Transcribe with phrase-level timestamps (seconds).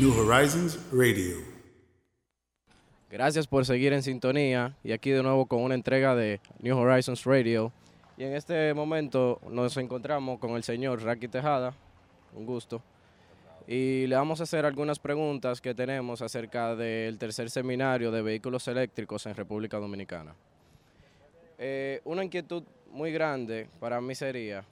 [0.00, 1.36] New Horizons Radio.
[3.10, 7.24] Gracias por seguir en sintonía y aquí de nuevo con una entrega de New Horizons
[7.24, 7.70] Radio.
[8.16, 11.74] Y en este momento nos encontramos con el señor Raki Tejada,
[12.34, 12.82] un gusto.
[13.66, 18.66] Y le vamos a hacer algunas preguntas que tenemos acerca del tercer seminario de vehículos
[18.68, 20.34] eléctricos en República Dominicana.
[21.58, 24.64] Eh, una inquietud muy grande para mí sería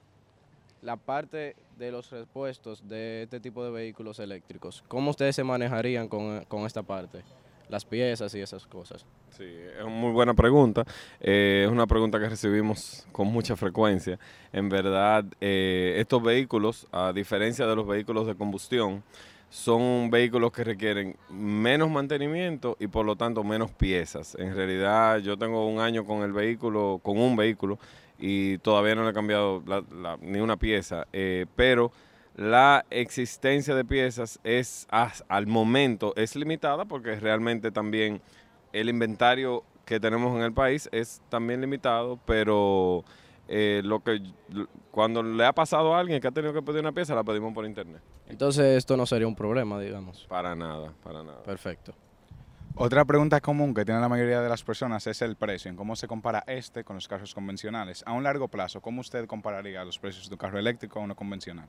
[0.81, 4.83] la parte de los repuestos de este tipo de vehículos eléctricos.
[4.87, 7.21] ¿Cómo ustedes se manejarían con, con esta parte?
[7.69, 9.05] Las piezas y esas cosas.
[9.29, 10.83] Sí, es una muy buena pregunta.
[11.21, 14.19] Eh, es una pregunta que recibimos con mucha frecuencia.
[14.51, 19.03] En verdad, eh, estos vehículos, a diferencia de los vehículos de combustión,
[19.49, 24.35] son vehículos que requieren menos mantenimiento y por lo tanto menos piezas.
[24.35, 27.77] En realidad, yo tengo un año con el vehículo, con un vehículo
[28.21, 29.63] y todavía no le he cambiado
[30.21, 31.91] ni una pieza, eh, pero
[32.35, 38.21] la existencia de piezas es al momento es limitada porque realmente también
[38.71, 43.03] el inventario que tenemos en el país es también limitado, pero
[43.47, 44.21] eh, lo que
[44.91, 47.53] cuando le ha pasado a alguien que ha tenido que pedir una pieza la pedimos
[47.53, 48.01] por internet.
[48.29, 50.25] Entonces esto no sería un problema, digamos.
[50.29, 51.43] Para nada, para nada.
[51.43, 51.93] Perfecto.
[52.75, 55.95] Otra pregunta común que tiene la mayoría de las personas es el precio, en cómo
[55.95, 58.03] se compara este con los carros convencionales.
[58.05, 61.15] A un largo plazo, ¿cómo usted compararía los precios de un carro eléctrico a uno
[61.15, 61.67] convencional?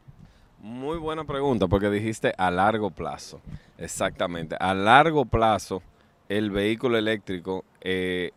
[0.60, 3.40] Muy buena pregunta, porque dijiste a largo plazo.
[3.78, 4.56] Exactamente.
[4.60, 5.82] A largo plazo,
[6.28, 8.30] el vehículo eléctrico eh,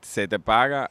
[0.00, 0.90] se te paga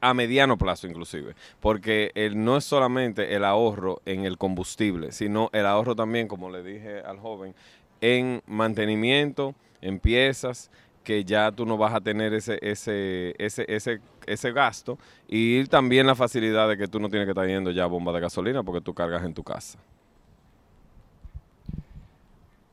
[0.00, 5.66] a mediano plazo inclusive, porque no es solamente el ahorro en el combustible, sino el
[5.66, 7.54] ahorro también, como le dije al joven,
[8.00, 10.70] en mantenimiento, en piezas,
[11.06, 14.98] que ya tú no vas a tener ese, ese, ese, ese, ese gasto
[15.28, 18.18] y también la facilidad de que tú no tienes que estar yendo ya bomba de
[18.18, 19.78] gasolina porque tú cargas en tu casa.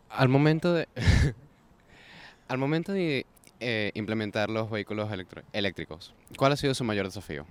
[0.09, 0.87] Al momento de,
[2.47, 3.27] al momento de
[3.59, 5.11] eh, implementar los vehículos
[5.53, 7.45] eléctricos, ¿cuál ha sido su mayor desafío?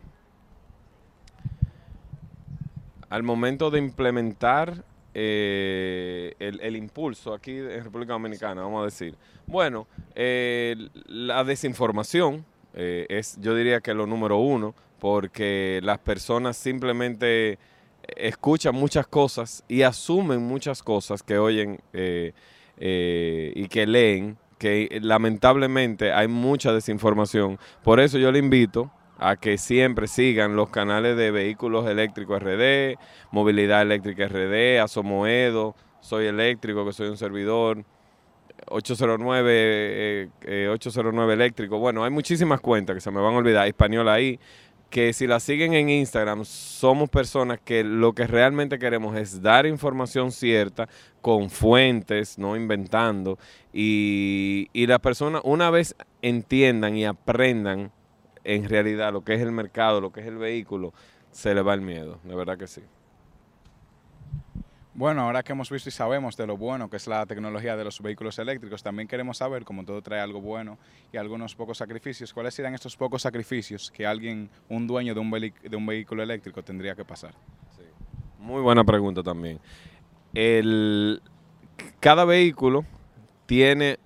[3.09, 4.85] Al momento de implementar
[5.15, 9.15] eh, el, impulso aquí en República Dominicana, vamos a decir.
[9.47, 10.75] Bueno, eh,
[11.07, 17.59] la desinformación eh, es, yo diría que lo número uno, porque las personas simplemente
[18.17, 26.29] escuchan muchas cosas y asumen muchas cosas que oyen y que leen, que lamentablemente hay
[26.29, 27.59] mucha desinformación.
[27.83, 28.91] Por eso yo le invito
[29.23, 32.97] a que siempre sigan los canales de Vehículos Eléctricos RD,
[33.31, 37.85] Movilidad Eléctrica RD, Asomoedo, Soy Eléctrico, que soy un servidor,
[38.69, 41.79] 809, 809 eh, eh, Eléctrico.
[41.79, 44.41] Bueno, hay muchísimas cuentas que se me van a olvidar, español ahí,
[44.91, 49.67] que si la siguen en Instagram, somos personas que lo que realmente queremos es dar
[49.67, 50.89] información cierta,
[51.21, 53.39] con fuentes, no inventando,
[53.73, 57.93] y, y las personas una vez entiendan y aprendan
[58.45, 60.93] en realidad lo que es el mercado, lo que es el vehículo,
[61.31, 62.83] se le va el miedo, de verdad que sí.
[64.95, 67.85] Bueno, ahora que hemos visto y sabemos de lo bueno que es la tecnología de
[67.85, 70.79] los vehículos eléctricos, también queremos saber, como todo trae algo bueno
[71.11, 75.31] y algunos pocos sacrificios, ¿cuáles serían estos pocos sacrificios que alguien, un dueño de un,
[75.31, 77.35] de un vehículo eléctrico tendría que pasar?
[78.39, 79.61] Muy buena pregunta también.
[80.35, 81.23] El,
[81.99, 82.85] cada vehículo
[83.47, 83.99] tiene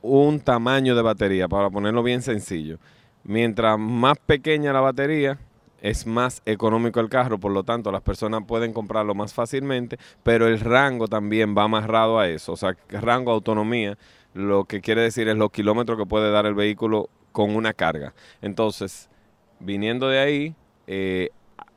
[0.00, 2.78] un tamaño de batería, para ponerlo bien sencillo.
[3.24, 5.38] Mientras más pequeña la batería,
[5.80, 10.46] es más económico el carro, por lo tanto las personas pueden comprarlo más fácilmente, pero
[10.46, 13.98] el rango también va amarrado a eso, o sea, rango autonomía,
[14.32, 18.14] lo que quiere decir es los kilómetros que puede dar el vehículo con una carga.
[18.40, 19.10] Entonces,
[19.58, 20.54] viniendo de ahí,
[20.86, 21.30] eh,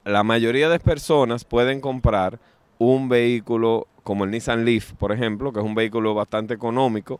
[0.03, 2.39] la mayoría de personas pueden comprar
[2.77, 7.19] un vehículo como el Nissan Leaf, por ejemplo, que es un vehículo bastante económico,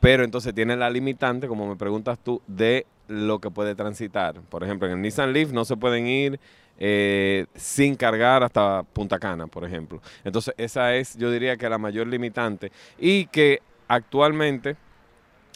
[0.00, 4.40] pero entonces tiene la limitante, como me preguntas tú, de lo que puede transitar.
[4.42, 6.40] Por ejemplo, en el Nissan Leaf no se pueden ir
[6.78, 10.00] eh, sin cargar hasta Punta Cana, por ejemplo.
[10.24, 14.76] Entonces, esa es, yo diría que la mayor limitante y que actualmente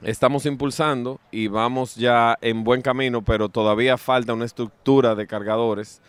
[0.03, 6.01] estamos impulsando y vamos ya en buen camino, pero todavía falta una estructura de cargadores,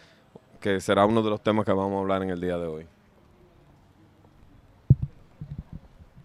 [0.60, 2.86] que será uno de los temas que vamos a hablar en el día de hoy.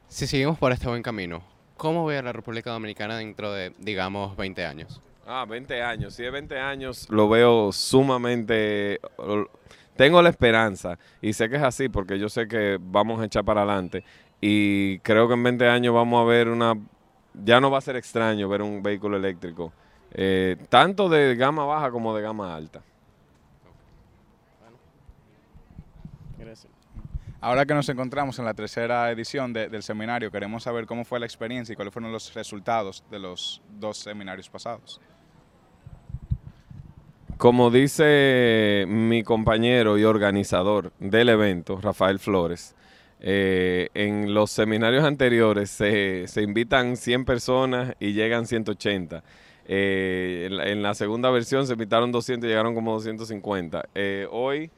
[0.09, 1.43] Si seguimos por este buen camino,
[1.77, 5.01] ¿cómo ve a la República Dominicana dentro de, digamos, 20 años?
[5.27, 6.15] Ah, 20 años.
[6.15, 9.01] Si es 20 años, lo veo sumamente...
[9.97, 13.45] Tengo la esperanza y sé que es así porque yo sé que vamos a echar
[13.45, 14.03] para adelante
[14.41, 16.75] y creo que en 20 años vamos a ver una...
[17.33, 19.73] Ya no va a ser extraño ver un vehículo eléctrico,
[20.13, 22.83] eh, tanto de gama baja como de gama alta.
[27.41, 31.21] Ahora que nos encontramos en la tercera edición de- del seminario, queremos saber cómo fue
[31.21, 35.01] la experiencia y cuáles fueron los resultados de los dos seminarios pasados.
[37.37, 42.75] Como dice mi compañero y organizador del evento, Rafael Flores,
[43.21, 49.23] eh, en los seminarios anteriores se, invitan 100 personas y llegan 180.
[49.67, 53.89] Eh, en, la, en la segunda versión se invitaron 200 y llegaron como 250.
[53.95, 54.71] Eh, hoy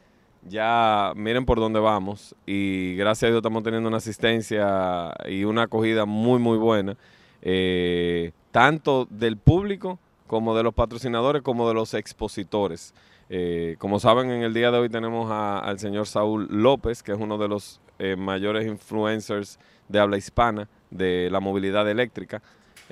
[0.49, 5.63] ya miren por dónde vamos y gracias a Dios estamos teniendo una asistencia y una
[5.63, 6.97] acogida muy muy buena,
[7.43, 12.95] eh, tanto del público como de los patrocinadores como de los expositores.
[13.29, 17.13] Eh, como saben, en el día de hoy tenemos a- al señor Saúl López, que
[17.13, 19.59] es uno de los eh, mayores influencers
[19.89, 22.43] de habla hispana de la movilidad eléctrica.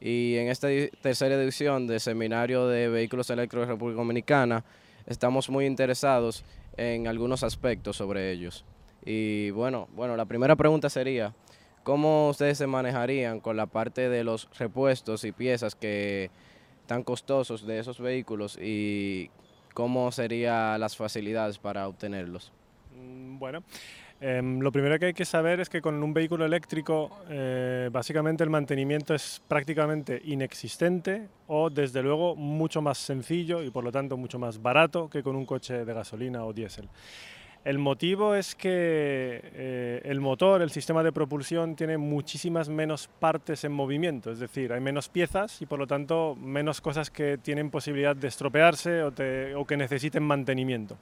[0.00, 0.68] y en esta
[1.00, 4.64] tercera edición del Seminario de Vehículos Eléctricos de República Dominicana
[5.06, 6.44] estamos muy interesados
[6.76, 8.64] en algunos aspectos sobre ellos.
[9.04, 11.34] Y bueno, bueno, la primera pregunta sería,
[11.82, 16.30] ¿cómo ustedes se manejarían con la parte de los repuestos y piezas que
[16.86, 19.30] tan costosos de esos vehículos y
[19.74, 22.52] cómo serían las facilidades para obtenerlos?
[23.38, 23.62] Bueno,
[24.20, 28.44] em, lo primero que hay que saber es que con un vehículo eléctrico eh, básicamente
[28.44, 34.16] el mantenimiento es prácticamente inexistente o desde luego mucho más sencillo y por lo tanto
[34.16, 36.88] mucho más barato que con un coche de gasolina o diésel.
[37.64, 43.64] El motivo es que eh, el motor, el sistema de propulsión, tiene muchísimas menos partes
[43.64, 47.70] en movimiento, es decir, hay menos piezas y por lo tanto menos cosas que tienen
[47.70, 49.12] posibilidad de estropearse o,
[49.56, 50.96] o que necesiten mantenimiento.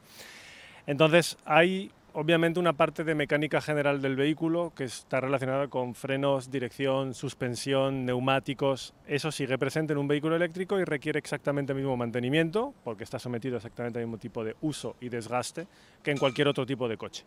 [0.86, 6.50] Entonces hay obviamente una parte de mecánica general del vehículo que está relacionada con frenos,
[6.50, 8.94] dirección, suspensión, neumáticos.
[9.06, 13.18] Eso sigue presente en un vehículo eléctrico y requiere exactamente el mismo mantenimiento porque está
[13.18, 15.66] sometido exactamente al mismo tipo de uso y desgaste
[16.02, 17.22] que en cualquier otro tipo de coche.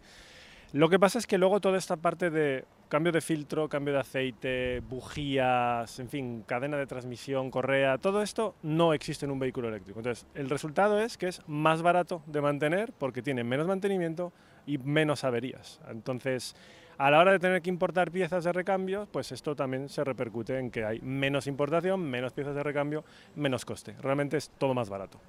[0.74, 4.00] Lo que pasa es que luego toda esta parte de cambio de filtro, cambio de
[4.00, 9.68] aceite, bujías, en fin, cadena de transmisión, correa, todo esto no existe en un vehículo
[9.68, 10.00] eléctrico.
[10.00, 14.34] Entonces, el resultado es que es más barato de mantener porque tiene menos mantenimiento
[14.70, 15.80] y menos averías.
[15.90, 16.56] Entonces,
[16.98, 20.60] a la hora de tener que importar piezas de recambio, pues esto también se repercute
[20.60, 23.04] en que hay menos importación, menos piezas de recambio,
[23.36, 23.96] menos coste.
[24.02, 25.20] Realmente es todo más barato.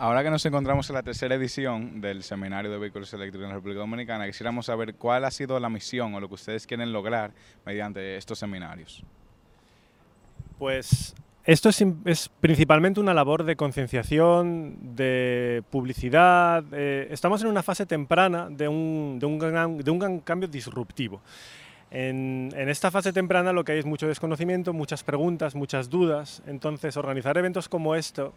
[0.00, 3.56] Ahora que nos encontramos en la tercera edición del Seminario de Vehículos Eléctricos en la
[3.56, 7.32] República Dominicana, quisiéramos saber cuál ha sido la misión o lo que ustedes quieren lograr
[7.66, 9.02] mediante estos seminarios.
[10.56, 11.14] Pues
[11.48, 16.62] Esto es, principalmente una labor de concienciación, de publicidad.
[16.72, 21.22] eh, estamos en una fase temprana de un, gran, cambio disruptivo.
[21.90, 26.42] En, esta fase temprana lo que hay es mucho desconocimiento, muchas preguntas, muchas dudas.
[26.46, 28.34] Entonces, organizar eventos como esto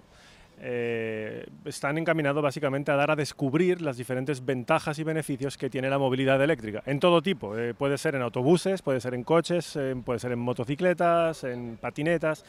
[0.61, 5.89] eh, están encaminados básicamente a dar a descubrir las diferentes ventajas y beneficios que tiene
[5.89, 7.57] la movilidad eléctrica, en todo tipo.
[7.57, 12.45] Eh, puede ser en autobuses, puede ser en coches, puede ser en motocicletas, en patinetas.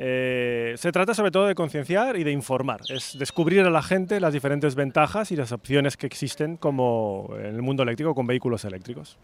[0.00, 4.20] Eh, se trata sobre todo de concienciar y de informar, es descubrir a la gente
[4.20, 8.64] las diferentes ventajas y las opciones que existen como en el mundo eléctrico con vehículos
[8.64, 9.18] eléctricos.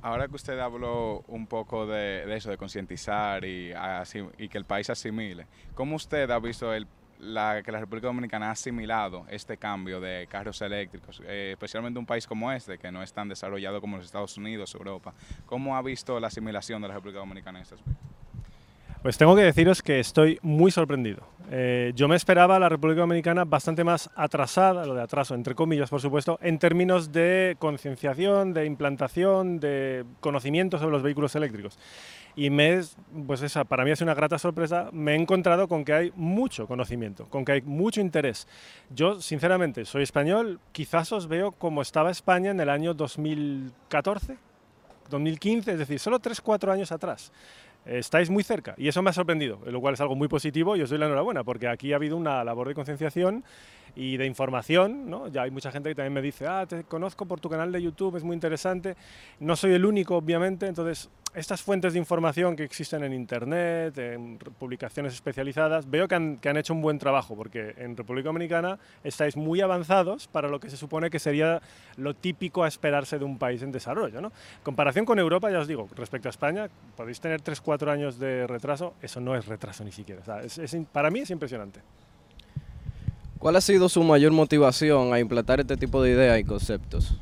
[0.00, 3.74] Ahora que usted habló un poco de, de eso, de concientizar y,
[4.38, 6.86] y que el país asimile, ¿cómo usted ha visto el,
[7.20, 12.06] la, que la República Dominicana ha asimilado este cambio de carros eléctricos, eh, especialmente un
[12.06, 15.12] país como este, que no es tan desarrollado como los Estados Unidos, Europa?
[15.44, 18.21] ¿Cómo ha visto la asimilación de la República Dominicana en este aspecto?
[19.02, 21.26] Pues tengo que deciros que estoy muy sorprendido.
[21.50, 25.56] Eh, yo me esperaba a la República Dominicana bastante más atrasada, lo de atraso entre
[25.56, 31.80] comillas, por supuesto, en términos de concienciación, de implantación, de conocimiento sobre los vehículos eléctricos.
[32.36, 35.84] Y me es, pues esa, para mí es una grata sorpresa, me he encontrado con
[35.84, 38.46] que hay mucho conocimiento, con que hay mucho interés.
[38.88, 44.38] Yo, sinceramente, soy español, quizás os veo como estaba España en el año 2014,
[45.10, 47.32] 2015, es decir, solo 3-4 años atrás.
[47.84, 48.74] Estáis muy cerca.
[48.76, 51.06] Y eso me ha sorprendido, lo cual es algo muy positivo y os doy la
[51.06, 53.44] enhorabuena porque aquí ha habido una labor de concienciación
[53.94, 55.08] y de información.
[55.10, 55.28] ¿no?
[55.28, 57.82] Ya hay mucha gente que también me dice, ah, te conozco por tu canal de
[57.82, 58.96] YouTube, es muy interesante.
[59.40, 64.36] No soy el único, obviamente, entonces estas fuentes de información que existen en Internet, en
[64.36, 68.78] publicaciones especializadas, veo que han, que han hecho un buen trabajo porque en República Dominicana
[69.02, 71.62] estáis muy avanzados para lo que se supone que sería
[71.96, 74.20] lo típico a esperarse de un país en desarrollo.
[74.20, 74.30] ¿no?
[74.62, 78.92] comparación con Europa, ya os digo, respecto a España, podéis tener 3-4 años de retraso,
[79.00, 80.20] eso no es retraso ni siquiera.
[80.20, 81.80] O sea, es- es para mí es impresionante.
[83.42, 87.18] ¿Cuál ha sido su mayor motivación a implantar este tipo de ideas y conceptos?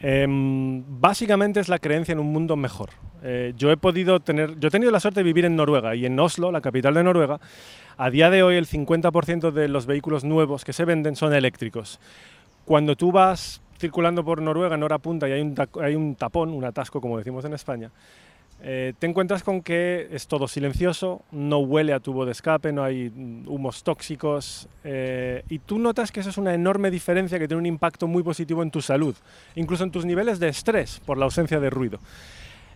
[0.00, 2.88] Em, básicamente es la creencia en un mundo mejor.
[3.22, 6.06] Eh, yo he podido tener, yo he tenido la suerte de vivir en Noruega y
[6.06, 7.38] en Oslo, la capital de Noruega,
[7.98, 12.00] a día de hoy el 50% de los vehículos nuevos que se venden son eléctricos.
[12.64, 16.48] Cuando tú vas circulando por Noruega en hora punta y hay un, hay un tapón,
[16.48, 17.90] un atasco como decimos en España,
[18.62, 22.84] eh, te encuentras con que es todo silencioso, no huele a tubo de escape, no
[22.84, 27.48] hay mm, humos tóxicos eh, y tú notas que eso es una enorme diferencia que
[27.48, 29.16] tiene un impacto muy positivo en tu salud,
[29.54, 32.00] incluso en tus niveles de estrés por la ausencia de ruido.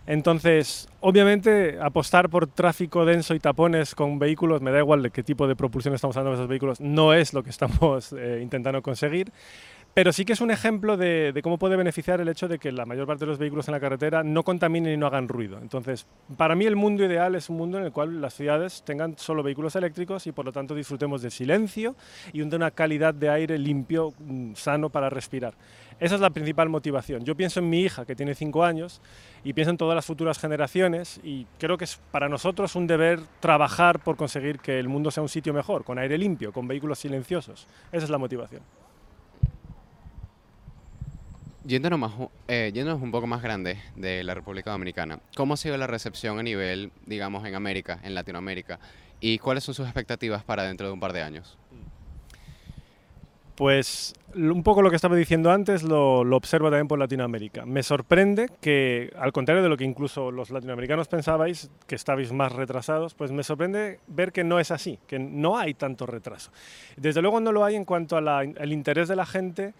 [0.07, 5.23] Entonces, obviamente, apostar por tráfico denso y tapones con vehículos, me da igual de qué
[5.23, 8.81] tipo de propulsión estamos hablando de esos vehículos, no es lo que estamos eh, intentando
[8.81, 9.31] conseguir.
[9.95, 12.85] Pero sí que es un ejemplo de, cómo puede beneficiar el hecho de que la
[12.85, 15.57] mayor parte de los vehículos en la carretera no contaminen y no hagan ruido.
[15.57, 19.17] Entonces, para mí el mundo ideal es un mundo en el cual las ciudades tengan
[19.17, 21.95] solo vehículos eléctricos y por lo tanto disfrutemos de silencio
[22.33, 25.53] y de una calidad de aire limpio, mm, sano para respirar.
[25.97, 27.23] Esa es la principal motivación.
[27.23, 29.01] Yo pienso en mi hija, que tiene cinco años,
[29.45, 33.21] y pienso en todas las futuras generaciones, y creo que es para nosotros un deber
[33.39, 36.99] trabajar por conseguir que el mundo sea un sitio mejor, con aire limpio, con vehículos
[36.99, 37.65] silenciosos.
[37.93, 38.61] Esa es la motivación.
[41.65, 42.13] Yéndonos, más,
[42.47, 46.37] eh, yéndonos un poco más grande de la República Dominicana, ¿cómo ha sido la recepción
[46.37, 48.79] a nivel, digamos, en América, en Latinoamérica?
[49.19, 51.57] ¿Y cuáles son sus expectativas para dentro de un par de años?
[53.55, 57.65] Pues un poco lo que estaba diciendo antes lo, lo observo también por Latinoamérica.
[57.65, 62.51] Me sorprende que, al contrario de lo que incluso los latinoamericanos pensabais, que estabais más
[62.51, 66.51] retrasados, pues me sorprende ver que no es así, que no hay tanto retraso.
[66.95, 69.73] Desde luego no lo hay en cuanto al interés de la gente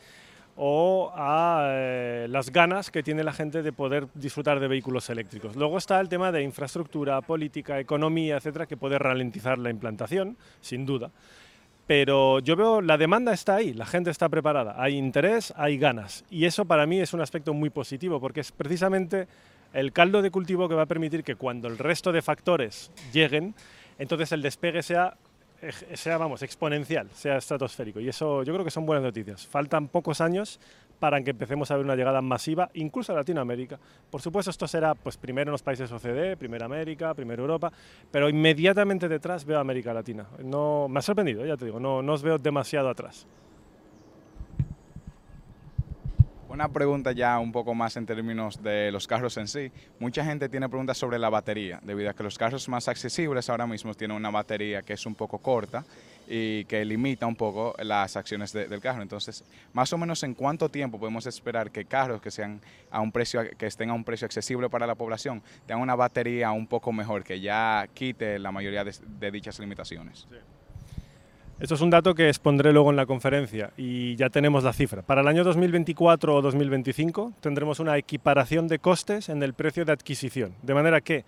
[0.55, 5.55] o a eh, las ganas que tiene la gente de poder disfrutar de vehículos eléctricos.
[5.55, 10.85] Luego está el tema de infraestructura, política, economía, etcétera, que puede ralentizar la implantación, sin
[10.85, 11.11] duda.
[11.87, 16.23] Pero yo veo la demanda está ahí, la gente está preparada, hay interés, hay ganas.
[16.31, 19.27] Y eso para mí es un aspecto muy positivo, porque es precisamente
[19.73, 23.53] el caldo de cultivo que va a permitir que cuando el resto de factores lleguen,
[23.99, 25.15] entonces el despegue sea,
[25.71, 27.99] sea vamos, exponencial, sea estratosférico.
[27.99, 29.45] Y eso yo creo que son buenas noticias.
[29.45, 30.59] Faltan pocos años
[30.99, 33.79] para que empecemos a ver una llegada masiva, incluso a Latinoamérica.
[34.09, 37.71] Por supuesto, esto será pues, primero en los países OCDE, primero América, primero Europa,
[38.11, 40.25] pero inmediatamente detrás veo a América Latina.
[40.43, 43.27] No, me ha sorprendido, ya te digo, no, no os veo demasiado atrás.
[46.55, 49.69] Una pregunta ya un poco más en términos de los carros en sí.
[49.99, 53.67] Mucha gente tiene preguntas sobre la batería, debido a que los carros más accesibles ahora
[53.67, 55.83] mismo tienen una batería que es un poco corta
[56.29, 59.01] y que limita un poco las acciones de- del carro.
[59.01, 59.43] Entonces,
[59.73, 63.41] más o menos en cuánto tiempo podemos esperar que carros que sean a un precio
[63.57, 67.25] que estén a un precio accesible para la población tengan una batería un poco mejor
[67.25, 70.25] que ya quite la mayoría de, de dichas limitaciones.
[71.57, 75.03] Esto es un dato que expondré luego en la conferencia y ya tenemos la cifra.
[75.03, 79.93] Para el año 2024 o 2025 tendremos una equiparación de costes en el precio de
[79.93, 80.53] adquisición.
[80.63, 81.23] De manera que,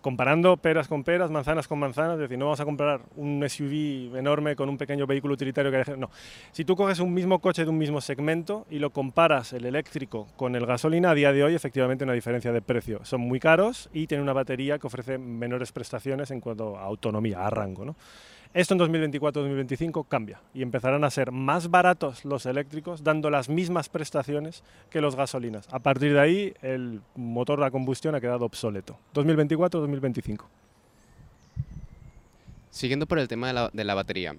[0.00, 4.16] comparando peras con peras, manzanas con manzanas, es decir, no vamos a comprar un SUV
[4.16, 6.08] enorme con un pequeño vehículo utilitario que No.
[6.50, 10.28] Si tú coges un mismo coche de un mismo segmento y lo comparas el eléctrico
[10.36, 13.04] con el gasolina, a día de hoy efectivamente una diferencia de precio.
[13.04, 17.46] Son muy caros y tienen una batería que ofrece menores prestaciones en cuanto a autonomía,
[17.46, 17.84] a rango.
[17.84, 17.96] ¿no?
[18.58, 23.88] Esto en 2024-2025 cambia y empezarán a ser más baratos los eléctricos dando las mismas
[23.88, 25.68] prestaciones que los gasolinas.
[25.70, 28.98] A partir de ahí el motor de combustión ha quedado obsoleto.
[29.14, 30.40] 2024-2025.
[32.72, 34.34] Siguiendo por el tema de la, de la batería,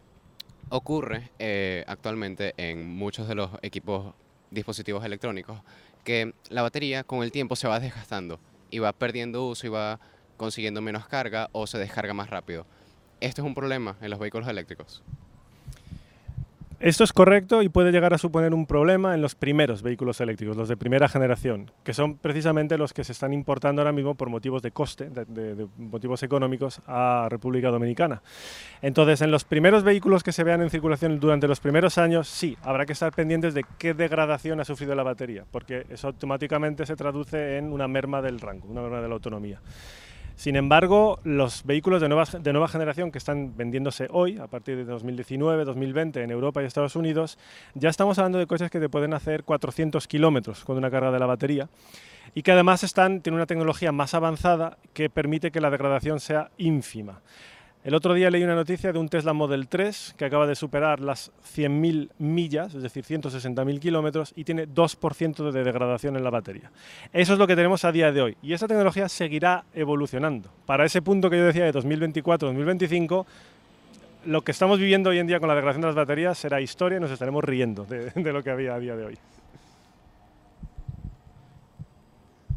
[0.67, 4.13] ocurre eh, actualmente en muchos de los equipos,
[4.51, 5.61] dispositivos electrónicos,
[6.03, 8.37] que la batería con el tiempo se va desgastando
[8.69, 9.97] y va perdiendo uso y va
[10.35, 12.65] consiguiendo menos carga o se descarga más rápido.
[13.21, 15.03] Esto es un problema en los vehículos eléctricos.
[16.79, 20.55] Esto es correcto y puede llegar a suponer un problema en los primeros vehículos eléctricos,
[20.55, 24.29] los de primera generación, que son precisamente los que se están importando ahora mismo por
[24.29, 28.21] motivos de coste, de, de- de motivos económicos, a República Dominicana.
[28.81, 32.57] Entonces, en los primeros vehículos que se vean en circulación durante los primeros años, sí,
[32.63, 36.95] habrá que estar pendientes de qué degradación ha sufrido la batería, porque eso automáticamente se
[36.95, 39.59] traduce en una merma del rango, una merma de la autonomía.
[40.39, 45.65] Sin embargo, los vehículos de nueva, generación que están vendiéndose hoy, a partir de 2019,
[45.65, 47.37] 2020 en Europa y Estados Unidos,
[47.73, 51.19] ya estamos hablando de coches que te pueden hacer 400 kilómetros con una carga de
[51.19, 51.67] la batería
[52.33, 57.19] y que además tienen una tecnología más avanzada que permite que la degradación sea ínfima.
[57.81, 60.99] El otro día leí una noticia de un Tesla Model 3 que acaba de superar
[60.99, 66.71] las 100.000 millas, es decir, 160.000 kilómetros, y tiene 2% de degradación en la batería.
[67.13, 68.37] Eso es lo que tenemos a día de hoy.
[68.41, 70.49] Y esta tecnología seguirá evolucionando.
[70.65, 73.25] Para ese punto que yo decía de 2024-2025,
[74.25, 76.97] lo que estamos viviendo hoy en día con la degradación de las baterías será historia
[76.97, 79.17] y nos estaremos riendo de, de lo que había a día de hoy.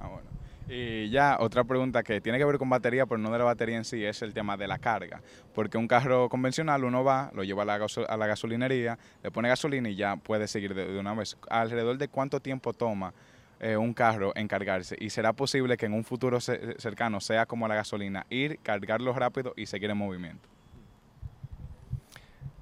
[0.01, 0.29] Ah, bueno.
[0.75, 3.77] Y ya otra pregunta que tiene que ver con batería, pero no de la batería
[3.77, 5.21] en sí, es el tema de la carga.
[5.55, 7.75] Porque un carro convencional uno va, lo lleva a la,
[8.09, 11.37] a la gasolinería, le pone gasolina y ya puede seguir de, una vez.
[11.51, 13.13] ¿Alrededor de cuánto tiempo toma
[13.61, 14.97] eh, un carro en cargarse?
[14.99, 19.13] ¿Y será posible que en un futuro ce- cercano sea como la gasolina, ir, cargarlo
[19.13, 20.49] rápido y seguir en movimiento?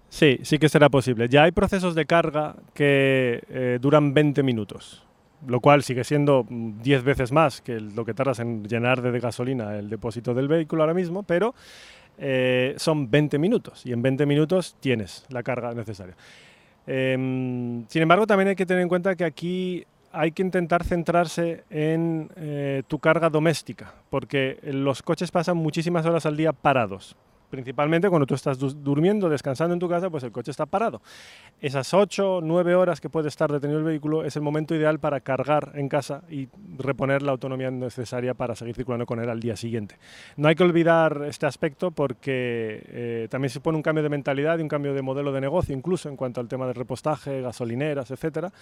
[0.08, 1.28] Sí, sí que será posible.
[1.28, 5.04] Ya hay procesos de carga que eh, duran 20 minutos,
[5.46, 9.10] lo cual sigue siendo mm, 10 veces más que lo que tardas en llenar de,
[9.10, 11.54] de gasolina el depósito del vehículo ahora mismo, pero
[12.22, 16.14] eh, son 20 minutos y en 20 minutos tienes la carga necesaria.
[16.86, 21.64] Em, sin embargo, también hay que tener en cuenta que aquí hay que intentar centrarse
[21.70, 27.16] en eh, tu carga doméstica, porque los coches pasan muchísimas horas al día parados.
[27.50, 31.02] Principalmente cuando tú estás du- durmiendo, descansando en tu casa, pues el coche está parado.
[31.60, 34.98] Esas 8 o 9 horas que puede estar detenido el vehículo es el momento ideal
[35.00, 39.40] para cargar en casa y reponer la autonomía necesaria para seguir circulando con él al
[39.40, 39.96] día siguiente.
[40.36, 44.62] No hay que olvidar este aspecto porque eh, también supone un cambio de mentalidad y
[44.62, 48.52] un cambio de modelo de negocio, incluso en cuanto al tema del repostaje, gasolineras, etcétera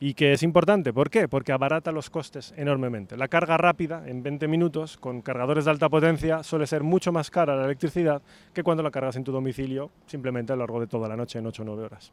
[0.00, 0.92] y que es importante.
[0.92, 1.28] ¿Por qué?
[1.28, 3.16] Porque abarata los costes enormemente.
[3.16, 7.30] La carga rápida, en 20 minutos, con cargadores de alta potencia, suele ser mucho más
[7.30, 10.86] cara la electricidad que cuando la cargas en tu domicilio simplemente a lo largo de
[10.86, 12.12] toda la noche en 8 o 9 horas.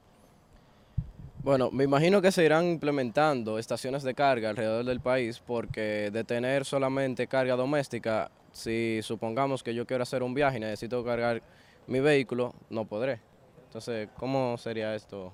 [1.44, 6.24] Bueno, me imagino que se irán implementando estaciones de carga alrededor del país porque de
[6.24, 11.44] tener solamente carga doméstica, si supongamos que yo quiero hacer un viaje y necesito cargar
[11.86, 13.20] mi vehículo, no podré.
[13.68, 15.32] Entonces, ¿cómo sería esto?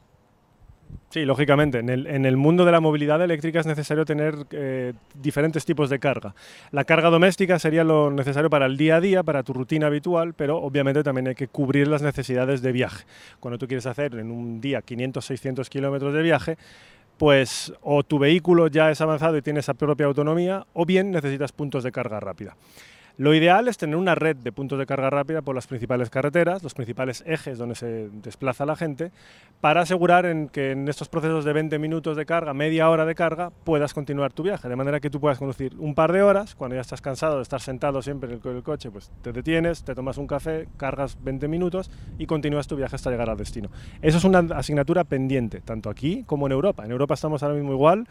[1.10, 1.80] Sí, lógicamente.
[1.80, 1.90] En
[2.26, 6.34] el, mundo de la movilidad eléctrica es necesario tener eh, diferentes tipos de carga.
[6.72, 10.34] La carga doméstica sería lo necesario para el día a día, para tu rutina habitual,
[10.34, 13.04] pero obviamente también hay que cubrir las necesidades de viaje.
[13.42, 16.58] Cuando tú quieres hacer en un día 500, 600 kilómetros de viaje,
[17.18, 21.52] pues o tu vehículo ya es avanzado y tiene esa propia autonomía, o bien necesitas
[21.52, 22.56] puntos de carga rápida.
[23.18, 26.64] Lo ideal es tener una red de puntos de carga rápida por las principales carreteras,
[26.64, 29.12] los principales ejes donde se desplaza la gente,
[29.60, 33.14] para asegurar en que en estos procesos de 20 minutos de carga, media hora de
[33.14, 36.56] carga, puedas continuar tu viaje, de manera que tú puedas conducir un par de horas,
[36.56, 39.32] cuando ya estás cansado de estar sentado siempre en el, co- el coche, pues te
[39.32, 43.38] detienes, te tomas un café, cargas 20 minutos y continúas tu viaje hasta llegar al
[43.38, 43.70] destino.
[44.02, 46.86] Eso es una asignatura pendiente, tanto aquí como en Europa.
[46.86, 48.08] En Europa estamos ahora mismo igual,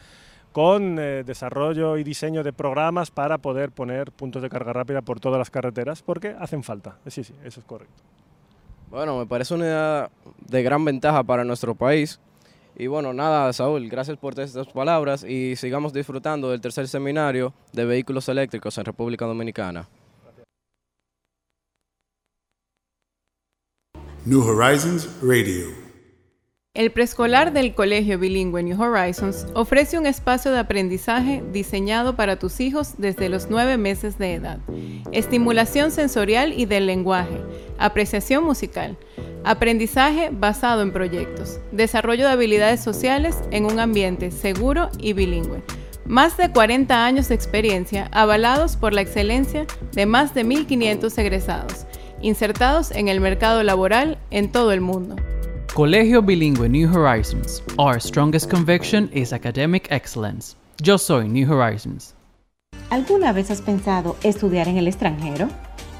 [0.52, 5.20] con eh, desarrollo y diseño de programas para poder poner puntos de carga rápida por
[5.20, 6.98] todas las carreteras, porque hacen falta.
[7.06, 8.02] Sí, sí, eso es correcto.
[8.90, 10.10] Bueno, me parece una idea
[10.48, 12.18] de gran ventaja para nuestro país.
[12.76, 17.84] Y bueno, nada, Saúl, gracias por estas palabras y sigamos disfrutando del tercer seminario de
[17.84, 19.88] vehículos eléctricos en República Dominicana.
[24.24, 25.89] New Horizons Radio.
[26.80, 32.58] El preescolar del Colegio Bilingüe New Horizons ofrece un espacio de aprendizaje diseñado para tus
[32.58, 34.60] hijos desde los nueve meses de edad.
[35.12, 37.36] Estimulación sensorial y del lenguaje,
[37.78, 38.96] apreciación musical,
[39.44, 45.62] aprendizaje basado en proyectos, desarrollo de habilidades sociales en un ambiente seguro y bilingüe.
[46.06, 51.84] Más de 40 años de experiencia avalados por la excelencia de más de 1.500 egresados,
[52.22, 55.16] insertados en el mercado laboral en todo el mundo.
[55.74, 57.62] Colegio Bilingüe New Horizons.
[57.78, 60.56] Our strongest conviction is academic excellence.
[60.82, 62.16] Yo soy New Horizons.
[62.90, 65.48] ¿Alguna vez has pensado estudiar en el extranjero?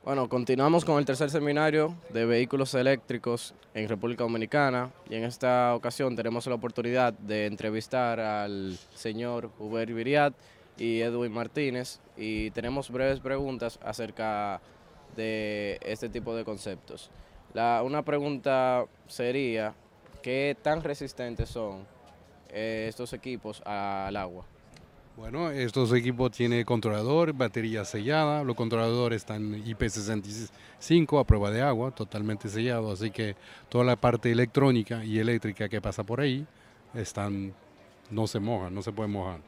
[0.04, 5.74] Bueno, continuamos con el tercer seminario de vehículos eléctricos en República Dominicana y en esta
[5.74, 10.32] ocasión tenemos la oportunidad de entrevistar al señor Uber Viriat
[10.78, 14.77] y Edwin Martínez y tenemos breves preguntas acerca de
[15.18, 17.10] este tipo de conceptos.
[17.54, 19.74] La, una pregunta sería,
[20.22, 21.86] ¿qué tan resistentes son
[22.50, 24.44] eh, estos equipos al agua?
[25.16, 31.90] Bueno, estos equipos tienen controlador, batería sellada, los controladores están IP65 a prueba de agua,
[31.90, 33.34] totalmente sellado, así que
[33.68, 36.46] toda la parte electrónica y eléctrica que pasa por ahí
[36.94, 37.52] están,
[38.12, 39.40] no se mojan, no se pueden mojar.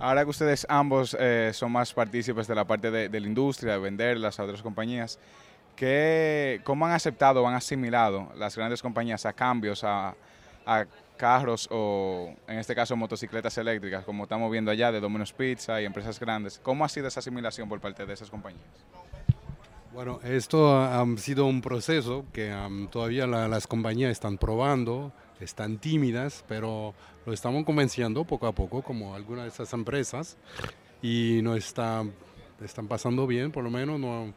[0.00, 3.74] Ahora que ustedes ambos eh, son más partícipes de la parte de, de la industria,
[3.74, 5.18] de venderlas a otras compañías,
[5.76, 10.14] ¿qué, ¿cómo han aceptado o han asimilado las grandes compañías a cambios, a,
[10.64, 10.86] a
[11.18, 15.84] carros o en este caso motocicletas eléctricas, como estamos viendo allá de Domino's Pizza y
[15.84, 16.58] empresas grandes.
[16.62, 18.64] ¿Cómo ha sido esa asimilación por parte de esas compañías?
[19.92, 25.78] Bueno, esto ha sido un proceso que um, todavía la, las compañías están probando, están
[25.78, 26.94] tímidas, pero
[27.26, 30.36] lo estamos convenciendo poco a poco, como algunas de esas empresas,
[31.02, 32.04] y no está,
[32.62, 34.32] están pasando bien, por lo menos no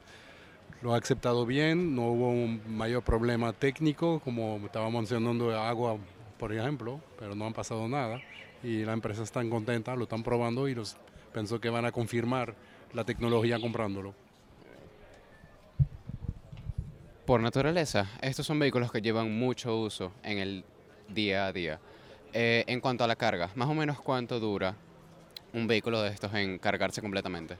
[0.82, 5.98] lo ha aceptado bien, no hubo un mayor problema técnico, como estaba mencionando agua
[6.38, 8.20] por ejemplo, pero no han pasado nada
[8.63, 10.98] y la empresa está contenta, lo están probando y los
[11.34, 12.56] pienso que van a confirmar
[12.94, 14.13] la tecnología comprándolo.
[17.26, 20.66] Por naturaleza, estos son vehículos que llevan mucho uso en el
[21.13, 21.80] día a día.
[22.34, 24.76] Eh, en cuanto a la carga, más o menos cuánto dura
[25.54, 27.58] un vehículo de estos en cargarse completamente.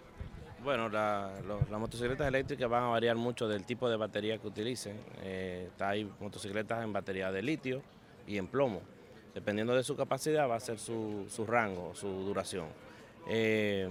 [0.63, 4.98] Bueno, las motocicletas eléctricas van a variar mucho del tipo de batería que utilicen.
[5.22, 7.84] Eh, hay motocicletas en batería de litio,
[8.28, 8.82] y en plomo.
[9.34, 12.68] Dependiendo de su capacidad va a ser su, su rango, su duración.
[13.28, 13.88] Eh,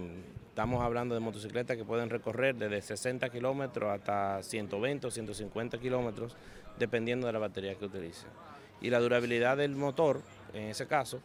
[0.49, 6.37] estamos hablando de motocicletas que pueden recorrer desde 60 kilómetros hasta 120 o 150 kilómetros,
[6.79, 8.31] dependiendo de la batería que utilicen.
[8.83, 10.21] Y la durabilidad del motor,
[10.53, 11.21] en ese caso,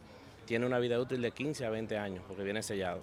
[0.46, 3.02] tiene una vida útil de 15 a 20 años, porque viene sellado.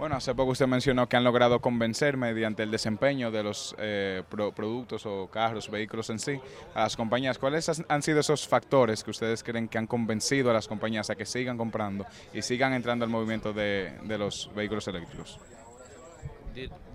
[0.00, 4.22] Bueno, hace poco usted mencionó que han logrado convencer mediante el desempeño de los eh,
[4.30, 6.40] pro productos o carros, vehículos en sí,
[6.74, 7.36] a las compañías.
[7.36, 11.16] ¿Cuáles han sido esos factores que ustedes creen que han convencido a las compañías a
[11.16, 15.38] que sigan comprando y sigan entrando al movimiento de, de los vehículos eléctricos?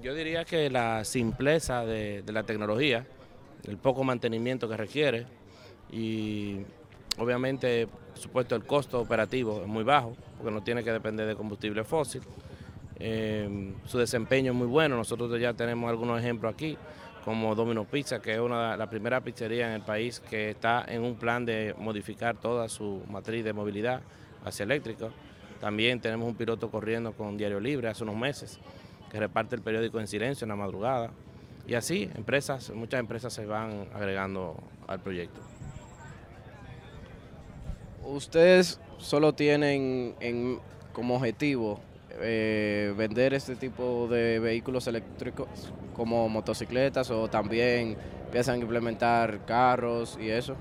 [0.02, 3.06] Yo diría que la simpleza de, de la tecnología,
[3.68, 5.26] el poco mantenimiento que requiere
[5.92, 6.58] y
[7.18, 11.36] obviamente, por supuesto, el costo operativo es muy bajo porque no tiene que depender de
[11.36, 12.22] combustible fósil.
[12.98, 14.96] Eh, su desempeño es muy bueno.
[14.96, 16.78] Nosotros ya tenemos algunos ejemplos aquí,
[17.24, 21.04] como Domino Pizza, que es una la primera pizzería en el país que está en
[21.04, 24.02] un plan de modificar toda su matriz de movilidad
[24.44, 25.12] hacia eléctrico.
[25.60, 28.60] También tenemos un piloto corriendo con Diario Libre hace unos meses,
[29.10, 31.12] que reparte el periódico en silencio en la madrugada.
[31.68, 34.56] Y así, empresas, muchas empresas se van agregando
[34.88, 35.42] al proyecto.
[38.04, 40.60] Ustedes solo tienen en,
[40.94, 41.80] como objetivo
[42.22, 45.48] eh, vender este tipo de vehículos eléctricos
[45.96, 50.56] como motocicletas o también empiezan a implementar carros y eso?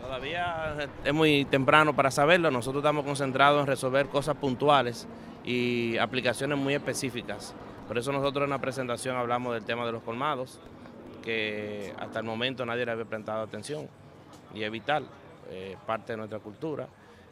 [0.00, 5.06] Todavía es muy temprano para saberlo, nosotros estamos concentrados en resolver cosas puntuales
[5.46, 7.54] y aplicaciones muy específicas.
[7.86, 10.60] Por eso nosotros en la presentación hablamos del tema de los colmados,
[11.22, 13.88] que hasta el momento nadie le había prestado atención
[14.52, 15.06] y es vital,
[15.50, 16.88] eh, parte de nuestra cultura.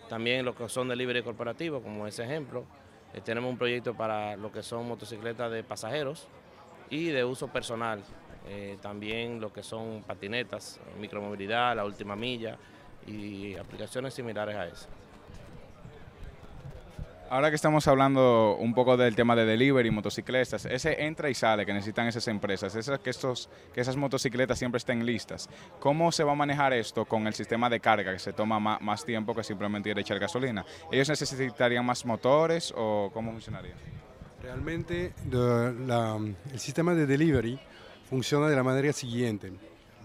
[0.09, 2.65] También lo que son delivery corporativos, como ese ejemplo.
[3.13, 6.29] Eh, tenemos un proyecto para lo que son motocicletas de pasajeros
[6.91, 8.03] y de uso personal.
[8.47, 12.59] Eh, también lo que son patinetas, micromovilidad, la última milla
[13.07, 14.89] y aplicaciones similares a esa.
[17.35, 21.67] Ahora que estamos hablando un poco del tema de delivery, motocicletas, ese entra y sale
[21.67, 25.51] que necesitan esas empresas, esas, que, estos, que esas motocicletas siempre estén listas.
[25.81, 29.05] ¿Cómo se va a manejar esto con el sistema de carga que se toma más,
[29.05, 30.65] tiempo que simplemente ir a echar gasolina?
[30.93, 33.75] ¿Ellos necesitarían más motores o cómo funcionaría?
[34.41, 37.59] Realmente el sistema de delivery
[38.09, 39.53] funciona de la manera siguiente.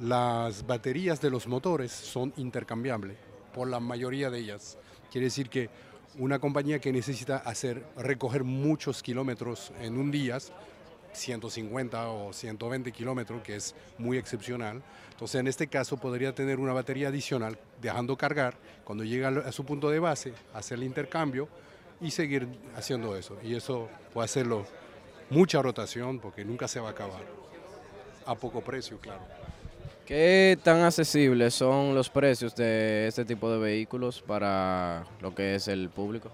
[0.02, 3.18] Las baterías de los motores son intercambiables
[3.54, 4.80] por la mayoría de ellas.
[5.12, 5.70] Quiere decir que
[6.18, 10.38] una compañía que necesita hacer recoger muchos kilómetros en un día,
[11.14, 14.82] 150 o 120 kilómetros, que es muy excepcional.
[15.12, 19.66] Entonces, en este caso, podría tener una batería adicional, dejando cargar, cuando llega a su
[19.66, 21.48] punto de base, hacer el intercambio
[22.02, 23.38] y seguir haciendo eso.
[23.44, 24.66] Y eso puede hacerlo
[25.30, 27.22] mucha rotación, porque nunca se va a acabar.
[28.26, 29.39] A poco precio, claro.
[30.10, 35.68] ¿Qué tan accesibles son los precios de este tipo de vehículos para lo que es
[35.68, 36.32] el público?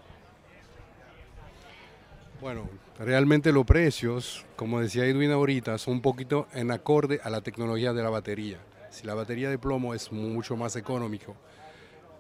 [2.39, 7.41] Bueno, realmente los precios, como decía Edwin ahorita, son un poquito en acorde a la
[7.41, 8.59] tecnología de la batería.
[8.91, 11.35] Si la batería de plomo es mucho más económico,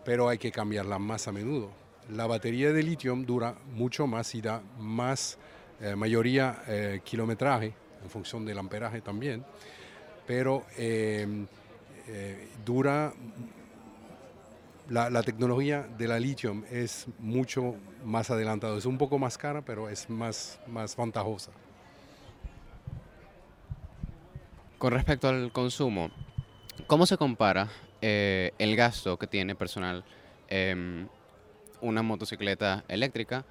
[0.03, 1.71] pero hay que cambiarla más a menudo.
[2.09, 5.37] La batería de litio dura mucho más y da más
[5.79, 9.45] eh, mayoría eh, kilometraje en función del amperaje también
[10.25, 11.47] pero em,
[12.07, 13.13] eh, dura,
[14.89, 19.89] la, tecnología de la lithium es mucho más adelantada, es un poco más cara, pero
[19.89, 21.51] es más, más ventajosa.
[24.77, 26.11] Con respecto al consumo,
[26.85, 27.69] ¿cómo se compara
[28.01, 30.03] eh, el gasto que tiene personal
[30.47, 31.07] em,
[31.81, 33.45] una motocicleta eléctrica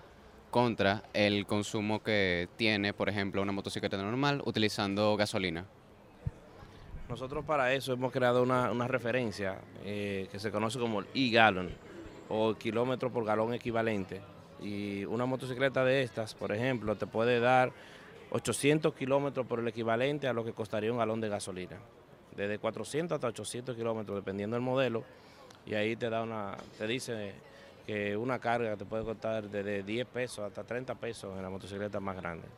[0.50, 5.66] contra el consumo que tiene, por ejemplo, una motocicleta normal utilizando gasolina?
[7.08, 11.70] Nosotros para eso hemos creado una, referencia eh, que se conoce como el e-gallon
[12.30, 14.22] o kilómetro por galón equivalente.
[14.60, 17.72] Y una motocicleta de estas, por ejemplo, te puede dar
[18.30, 21.78] 800 kilómetros por el equivalente a lo que costaría un galón de gasolina.
[22.34, 25.04] Desde 400 hasta 800 kilómetros, dependiendo del modelo.
[25.66, 27.34] Y ahí te da una, te dice
[27.86, 32.00] que una carga te puede costar desde 10 pesos hasta 30 pesos en la motocicleta
[32.00, 32.48] más grande.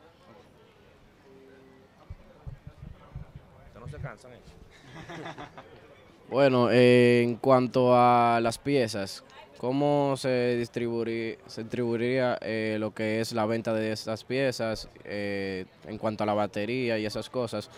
[3.89, 4.31] Se cansan
[6.29, 9.23] bueno, en cuanto a las piezas,
[9.57, 15.65] ¿cómo se, distribuiría, se distribuiría eh, lo que es la venta de estas piezas eh,
[15.85, 17.69] en cuanto a la batería y esas cosas?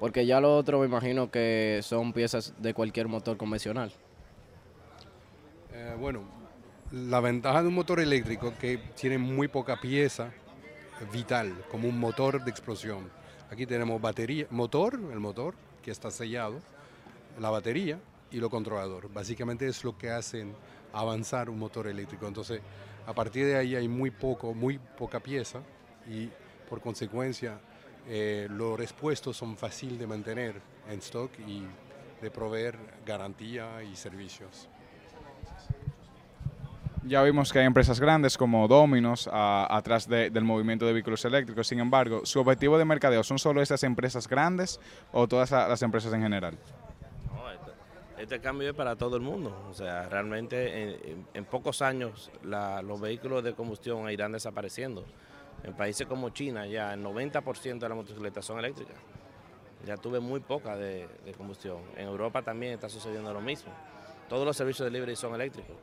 [0.00, 3.92] Porque ya lo otro me imagino que son piezas de cualquier motor convencional.
[5.72, 6.22] Eh, bueno,
[6.90, 10.32] la ventaja de un motor eléctrico es que tiene muy poca pieza
[11.12, 13.21] vital, como un motor de explosión
[13.52, 16.58] Aquí tenemos batería, motor, el motor que está sellado,
[17.38, 19.12] la batería y lo controlador.
[19.12, 20.54] Básicamente es lo que hacen
[20.94, 22.26] avanzar un motor eléctrico.
[22.26, 22.62] Entonces,
[23.06, 25.60] a partir de ahí hay muy poco, muy poca pieza
[26.08, 26.30] y
[26.70, 27.60] por consecuencia
[28.08, 31.62] eh, los respuestos son fáciles de mantener en stock y
[32.22, 34.66] de proveer garantía y servicios.
[37.04, 41.66] Ya vimos que hay empresas grandes como Dominos atrás del movimiento de vehículos eléctricos.
[41.66, 44.78] Sin embargo, ¿su objetivo de mercadeo son solo esas empresas grandes
[45.10, 46.56] o todas las empresas en general?
[47.54, 49.66] este, este cambio es para todo el mundo.
[49.68, 55.04] O sea, realmente en, pocos años los vehículos de combustión irán desapareciendo.
[55.64, 58.96] En países como China ya el 90% de las motocicletas son eléctricas.
[59.84, 61.78] Ya tuve muy poca de, de combustión.
[61.96, 63.72] En Europa también está sucediendo lo mismo.
[64.28, 65.76] Todos los servicios de libre son eléctricos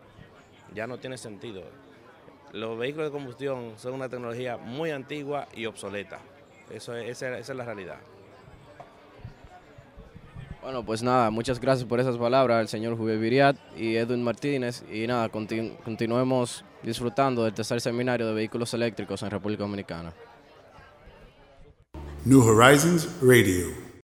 [0.74, 1.64] ya no tiene sentido.
[2.54, 6.20] Los vehículos de combustión son una tecnología muy antigua y obsoleta.
[6.72, 7.98] Eso esa, es la realidad.
[10.62, 14.84] Bueno, pues nada, muchas gracias por esas palabras, el señor Julio Viriat y Edwin Martínez.
[14.92, 20.14] Y nada, continuemos disfrutando del tercer seminario de vehículos eléctricos en República Dominicana.
[22.26, 23.89] New Horizons Radio.